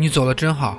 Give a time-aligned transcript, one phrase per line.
[0.00, 0.78] 你走了真好，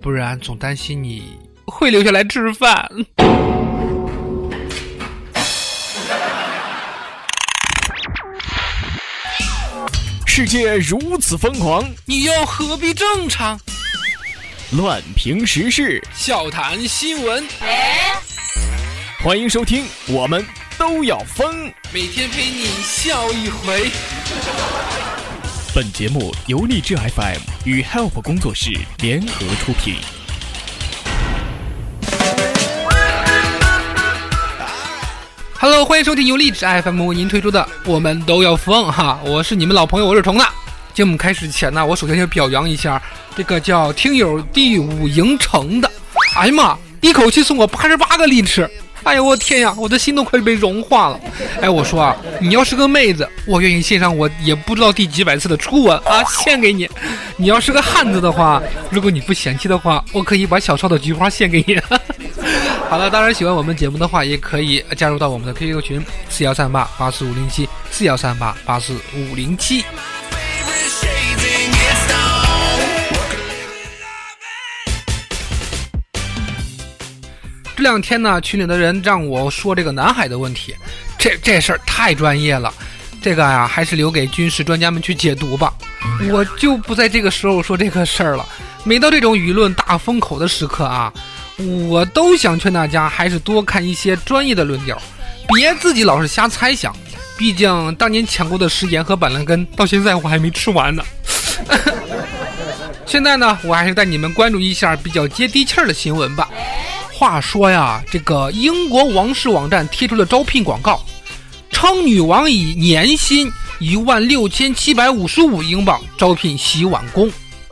[0.00, 2.88] 不然总担心你会留下来吃饭。
[10.24, 13.58] 世界如此疯狂，你又何必正常？
[14.70, 17.44] 乱评时事，笑谈新闻，
[19.24, 20.46] 欢迎收听，我们
[20.78, 21.64] 都要疯。
[21.92, 23.90] 每天陪你笑一回。
[25.74, 29.94] 本节目由荔枝 FM 与 Help 工作室联合出品。
[35.58, 40.44] Hello，欢迎收听由荔枝 FM 为您推出的《我们都要疯》哈，我是你们老朋友，我是虫子。
[40.92, 43.00] 节目开始前呢，我首先要表扬一下
[43.34, 45.90] 这个叫听友第五营城的，
[46.36, 48.70] 哎呀妈，一口气送我八十八个荔枝，
[49.04, 51.20] 哎呦我天呀，我的心都快被融化了。
[51.60, 56.86] 哎，我说啊，你要是个妹子，我愿意献上我也不知道第几百次的初吻啊，献给你；
[57.36, 61.76] 你要是个汉子的话，如果你不嫌弃的话，我可以把小超的菊花献给你。
[62.88, 69.84] 好了，当然喜欢我们节目的话，也可以加入到我们的 QQ 群四幺三八八四五零七四幺三八八四五零七。
[77.82, 80.72] 这两天呢，群里的人让我说这个南海的问题，
[81.18, 82.72] 这这事儿太专业了，
[83.20, 85.74] 这个呀、还是留给军事专家们去解读吧。
[86.30, 88.46] 我就不在这个时候说这个事儿了。
[88.84, 91.12] 每到这种舆论大风口的时刻啊，
[91.88, 94.96] 我都想劝大家还是多看一些专业的论调，
[95.52, 96.94] 别自己老是瞎猜想。
[97.36, 101.02] 毕竟当年抢过的食盐和板蓝根，到现在我还没吃完呢。
[103.04, 106.48] 现在呢，我还是带你们关注一下比较接地气儿的新闻吧。
[107.22, 111.00] 话说呀，这个英国王室网站贴出了招聘广告，
[111.70, 117.30] 称女王以年薪一万六千七百五十五英镑招聘洗碗工，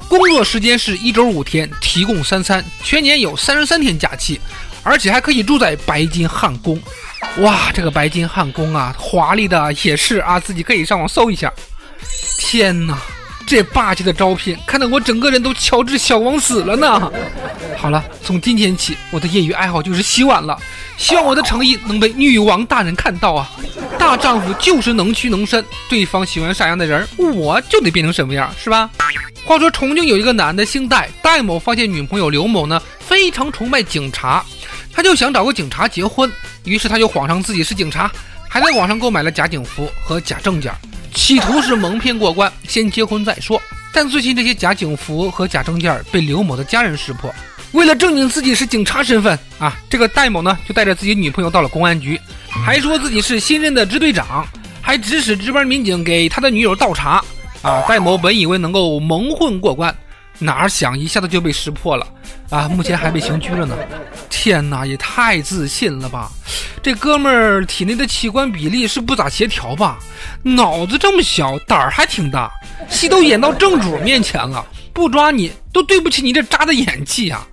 [0.08, 4.40] 工作时间是一周五天，提供三餐，全年有三十三天假期，
[4.84, 6.80] 而且还可以住在白金汉宫。
[7.38, 11.52] 哇，这个白金汉宫啊，华丽的也是啊，自己可以上网搜一下。
[12.38, 12.96] 天哪！
[13.50, 17.10] 这霸气的招聘，看得我整个人都乔治小王子了呢。
[17.76, 20.56] 好了，从今天起，我的业余爱好就是洗碗了。
[20.96, 23.50] 希望我的诚意能被女王大人看到啊！
[23.98, 28.88] 大丈夫就是能屈能伸，对方喜欢啥样的人，我就得变成什么样，是吧？
[29.44, 34.44] 话说重庆有一个男的姓戴，戴某发现女朋友刘某呢非常崇拜警察，
[34.92, 36.30] 他就想找个警察结婚，
[36.62, 38.08] 于是他就谎称自己是警察，
[38.48, 40.72] 还在网上购买了假警服和假证件。
[41.14, 43.60] 企图是蒙骗过关，先结婚再说。
[43.92, 47.32] 但最近这些假警服和假证件被刘某的家人识破，
[47.72, 54.46] 为了证明自己是警察身份啊，这个戴某呢就带着自己女朋友到了公安局，还说自己是新任的支队长，
[54.80, 57.22] 还指使值班民警给他的女友倒茶。
[57.62, 59.94] 啊，戴某本以为能够蒙混过关，
[60.40, 62.06] 哪儿想一下子就被识破了
[62.48, 62.66] 啊！
[62.66, 63.76] 目前还被刑拘了呢。
[64.28, 66.32] 天哪，也太自信了吧！
[66.82, 69.98] 这哥们儿体内的器官比例是不咋协调吧？
[70.42, 72.50] 脑子这么小，胆儿还挺大，
[72.88, 74.64] 戏都演到正主面前了，
[74.94, 77.46] 不抓你都对不起你这渣的演技啊！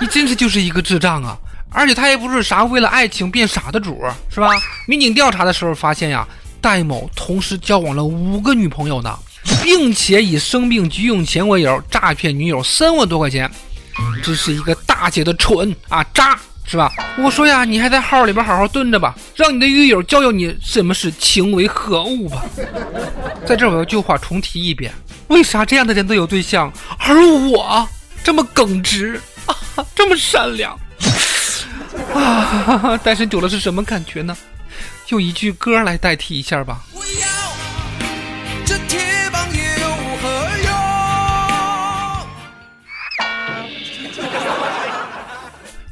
[0.00, 1.36] 你真是就是一个智障啊！
[1.72, 4.48] 而且他也不是啥为了爱情变傻的主，是吧？
[4.88, 6.26] 民警调查的时候发现呀，
[6.60, 9.16] 戴某同时交往了五个女朋友呢，
[9.62, 13.50] 并且以生病急用钱为由诈骗女友三万多块钱，
[14.22, 16.38] 这是一个大姐的蠢啊渣！
[16.66, 16.92] 是吧？
[17.18, 22.44] 我说呀，你还在号里边好好蹲着吧，让你的狱友教教你什么是情为何物吧。
[23.44, 24.92] 在这我要旧话重提一遍：
[25.26, 27.88] 为啥这样的人都有对象，而我
[28.22, 30.78] 这么耿直啊，这么善良
[32.14, 32.96] 啊？
[33.02, 34.36] 单身久了是什么感觉呢？
[35.08, 36.84] 用一句歌来代替一下吧。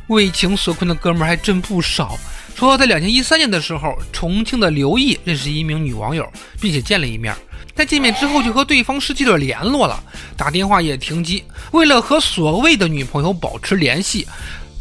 [0.09, 2.19] 为情所困的哥们儿还真不少。
[2.55, 6.29] 说在两千一三年的时候，重庆的刘毅认识一名女网友，
[6.61, 7.35] 并且见了一面。
[7.75, 10.03] 在见面之后，就和对方失去了联络了，
[10.37, 11.45] 打电话也停机。
[11.71, 14.27] 为了和所谓的女朋友保持联系，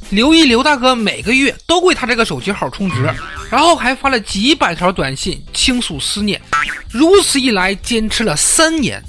[0.10, 3.04] 刘毅刘大哥每个月都为他这个手机号充值，
[3.52, 6.42] 然后还发了几百条短信倾诉思念。
[6.90, 9.00] 如此一来，坚持了三年。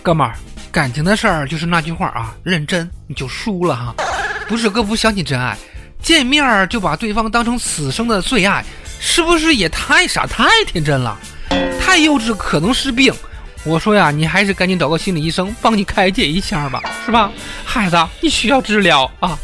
[0.00, 0.36] 哥们儿，
[0.70, 3.94] 感情的事儿就是那句话啊，认真你就输了哈。
[4.48, 5.56] 不是哥不相信真爱，
[6.02, 8.64] 见面就把对方当成此生的最爱，
[9.00, 11.18] 是不是也太傻太天真了？
[11.80, 13.12] 太幼稚可能是病。
[13.64, 17.32] 我说呀，你还是赶紧找个心理医生帮你开解一下吧，是吧？
[17.64, 19.38] 孩子，你需要治疗啊！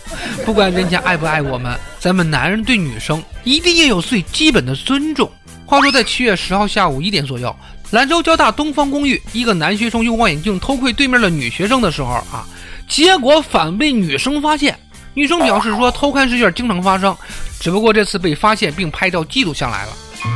[0.44, 5.30] 不管人家爱不爱我们，咱们男人对女生一定要有最基本的尊重。
[5.64, 7.56] 话说，在七月十号下午一点左右，
[7.92, 12.46] 兰州交大东方公寓一个男学生用望远镜偷窥对面的女学生的时候啊，
[12.86, 14.78] 结果反被女生发现。
[15.14, 17.16] 女生表示说，偷看试卷经常发生，
[17.58, 19.92] 只不过这次被发现并拍照记录下来了。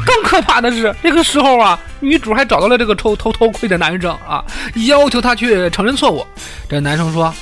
[0.07, 4.43] 更可怕的是，这个时候啊，女主还找到了这个偷偷偷窥的男生啊，
[4.87, 6.27] 要求他去承认错误。
[6.69, 7.33] 这男生说：“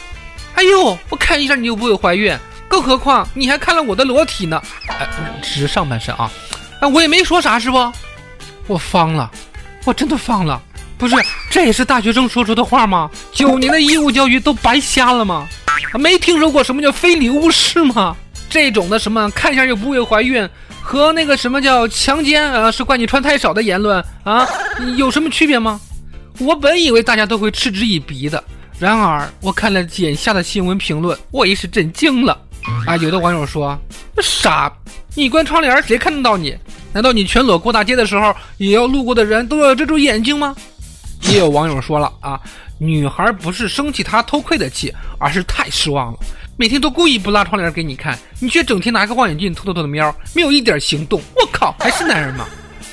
[0.55, 2.37] 哎呦，我看一下你就不会怀孕，
[2.67, 5.09] 更何况你还看了我的裸体呢。”哎，
[5.41, 6.31] 只是上半身啊。
[6.81, 7.93] 哎，我也没说啥，是不？
[8.67, 9.31] 我方了，
[9.85, 10.61] 我真的方了。
[10.99, 11.17] 不是，
[11.49, 13.09] 这也是大学生说出的话吗？
[13.33, 15.49] 九年的义务教育都白瞎了吗？
[15.99, 18.17] 没听说过什么叫非礼勿视吗？
[18.49, 20.47] 这种的什么看一下就不会怀孕，
[20.83, 24.47] 和那个什么叫强奸啊，是怪你穿太少的言论啊，
[24.97, 25.81] 有什么区别吗？
[26.39, 28.43] 我本以为大家都会嗤之以鼻的，
[28.79, 32.39] 然而我看了眼下的新闻评论，我也是震惊了。
[32.87, 33.79] 啊，有的网友说
[34.21, 34.73] 傻，
[35.15, 36.57] 你关窗帘谁看得到你？
[36.93, 40.55] 难道你全裸过大街的时候，也要路过的人都要遮住眼睛吗？
[41.33, 42.39] 也有网友说了啊，
[42.77, 46.19] 女孩不是生气他偷窥的气，而是太失望了。
[46.59, 51.23] 每天都故意不拉窗帘给你看，你却整天拿个望远镜偷偷的瞄，没有一点行动。
[51.35, 52.47] 我靠，还是男人吗？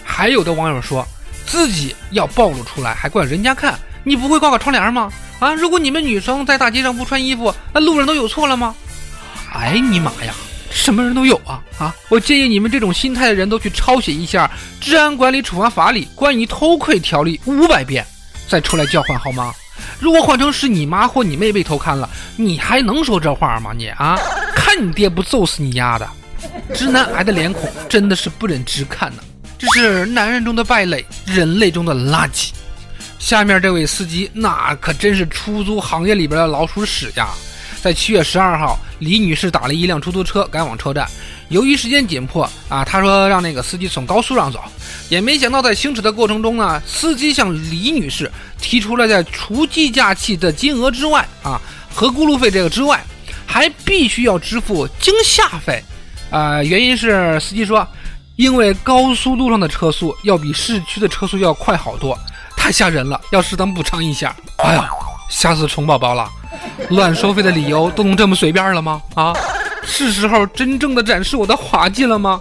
[0.06, 1.06] 还有的网友说
[1.46, 5.12] 自己要暴露出来，还怪人家看，你不会挂个窗帘吗？
[5.40, 8.74] 啊，如果你们女生在大街上不穿衣服，那路人都有错了吗？
[9.52, 10.34] 哎你妈呀，
[10.72, 11.94] 什么人都有啊啊！
[12.08, 14.50] 我建议你们这种心态的人都去抄写一下
[14.84, 18.06] 《治安管理处罚法》里关于偷窥条例五百遍。
[18.50, 19.54] 再出来叫唤好吗？
[20.00, 23.72] 如果换成是你妈或你妹被偷看了，你还能说这话吗？
[23.76, 24.18] 你啊，
[24.56, 26.10] 看你爹不揍死你丫的！
[26.74, 29.24] 直男癌的脸孔真的是不忍直看呢。
[29.58, 32.50] 这是男人中的败类，人类中的垃圾。
[33.20, 37.28] 下面这位司机那可真是出租行业里边的老鼠屎呀！
[37.82, 41.08] 在七月十二号，李女士打了一辆出租车赶往车站。
[41.50, 44.60] 由于时间紧迫啊，他说让那个司机从高速上走，
[45.10, 48.32] 也没想到在行驶的过程中呢，司机向李女士
[48.62, 51.60] 提出了在除计价器的金额之外啊
[51.94, 53.04] 和过路费这个之外，
[53.46, 55.84] 还必须要支付惊吓费，
[56.30, 57.86] 啊，原因是司机说，
[58.36, 62.18] 因为高速路上的车速要比市区的车速要快好多，
[62.56, 64.36] 太吓人了，要适当补偿一下。
[64.58, 64.88] 哎呀，
[65.30, 66.30] 吓死虫宝宝了，
[66.90, 69.02] 乱收费的理由都能这么随便了吗？
[69.16, 69.34] 啊？
[69.90, 72.40] 是时候真正的展示我的滑稽了吗？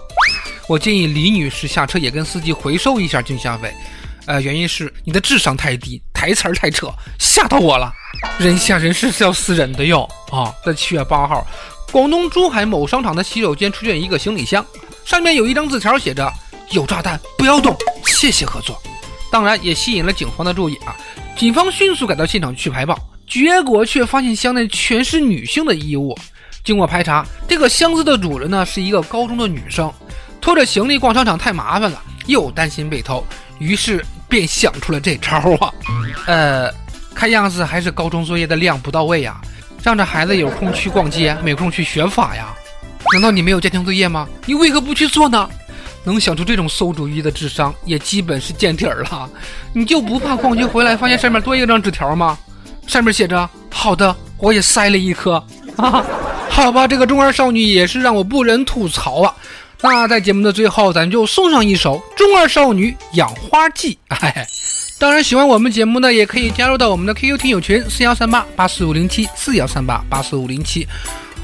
[0.68, 3.74] 我建议李女士下车也跟司机回收一下惊吓费。
[4.26, 7.90] 呃，原因是你的智商太低，台词儿太扯，吓到我了。
[8.38, 10.52] 人吓人是要死人的哟啊！
[10.64, 11.46] 在七月八号，
[11.90, 14.64] 广东珠海某商场的洗手间出现一个行李箱，
[15.06, 16.30] 上面有一张字条，写着
[16.72, 17.74] “有炸弹，不要动，
[18.04, 18.80] 谢谢合作”。
[19.32, 20.94] 当然也吸引了警方的注意啊！
[21.34, 26.14] 警方迅速赶到现场去排爆，结果却发现箱内全是女性的衣物。
[26.64, 29.92] 经过排查，这个箱子的主人呢是一个高中的女生，
[30.40, 33.24] 拖着行李逛商场太麻烦了，又担心被偷，
[33.58, 35.72] 于是便想出了这招啊。
[36.26, 36.70] 呃，
[37.14, 39.40] 看样子还是高中作业的量不到位呀，
[39.82, 42.54] 让这孩子有空去逛街，没空去学法呀。
[43.12, 44.28] 难道你没有家庭作业吗？
[44.44, 45.48] 你为何不去做呢？
[46.04, 49.30] 能想出这种馊主意的智商，也基本是见底儿了。
[49.72, 52.38] 你就不怕逛街回来发现上面多一张纸条吗？
[52.86, 55.42] 上面写着：“好的，我也塞了一颗。”
[55.76, 56.04] 啊。
[56.50, 59.34] 好吧，这个中二少女也是让我不忍吐槽啊。
[59.80, 63.94] 那在节目的最后，咱就送上一首《中二少女养花记》。
[64.20, 64.44] 哎，
[64.98, 70.86] 当然喜欢我们节目呢，也可以加入到我们的 QQ 听友群四幺三八八四五零七四幺三八八四五零七。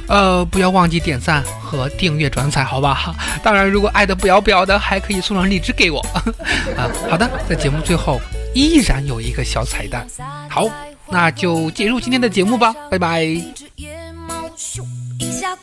[0.09, 3.15] 呃，不要忘记点赞和订阅转载，好吧？
[3.43, 6.01] 当然，如果爱的不要不要的，还可以送上荔枝给我。
[6.77, 8.21] 啊，好的，在节目最后
[8.53, 10.05] 依然有一个小彩蛋。
[10.51, 10.69] 好，
[11.09, 13.64] 那就进入今天的节目吧，拜拜。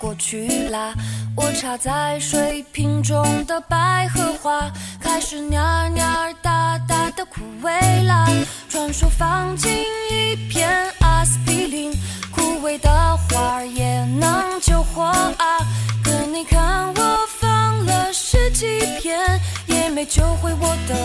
[0.02, 0.96] 过去啦，
[1.38, 4.68] 我插在水瓶中的百合花
[5.00, 8.28] 开始蔫蔫大大的枯萎啦。
[8.68, 9.72] 传说放进
[10.10, 10.68] 一片
[11.02, 11.94] 阿司匹林，
[12.32, 15.60] 枯萎的花也能救活啊。
[16.04, 19.20] 可你看我放了十几片，
[19.68, 20.96] 也没救回我的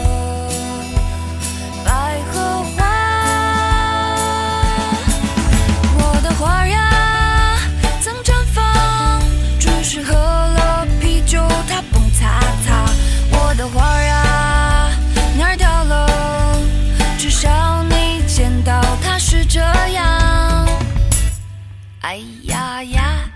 [22.06, 23.28] 哎呀呀！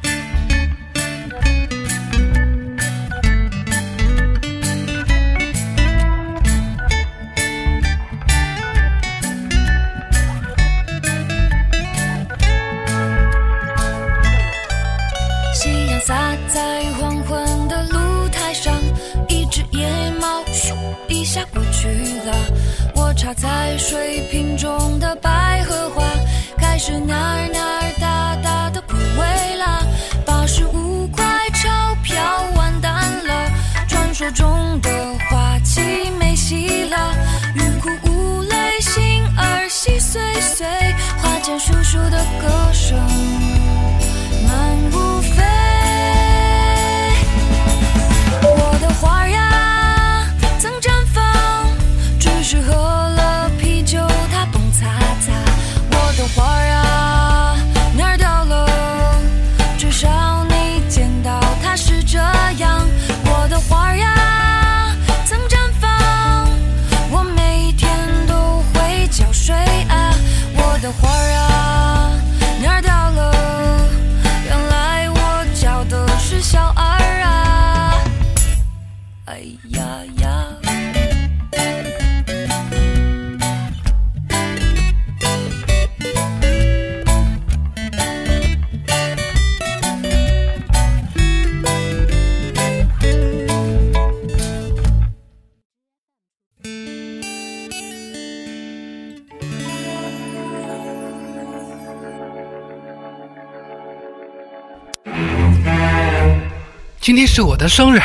[15.53, 16.15] 夕阳洒
[16.47, 18.73] 在黄昏的露台上，
[19.29, 20.73] 一只野猫咻。
[22.25, 22.33] 了。
[22.95, 26.05] 我插在水瓶中的百合花，
[26.57, 27.60] 开始蔫蔫
[34.33, 34.91] 中的
[35.29, 37.15] 花期没戏了。
[37.55, 40.67] 欲哭无泪，心儿细碎碎，
[41.23, 42.49] 花间叔叔的歌
[107.01, 108.01] 今天是我的生日，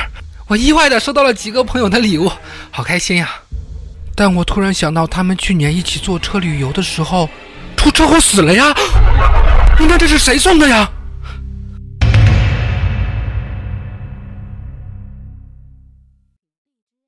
[0.48, 2.32] 我意外的收到了几个朋友的礼物，
[2.72, 3.30] 好开心呀！
[4.16, 7.30] 但我突然想到，他们去年一起坐车旅游的时候
[7.76, 8.74] 出车祸死了呀！
[9.78, 10.90] 那这是谁送的呀？